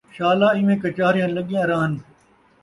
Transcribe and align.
شالا 0.15 0.47
اینویں 0.55 0.79
کچاہریاں 0.83 1.33
لڳیاں 1.35 1.65
رہن 1.69 1.91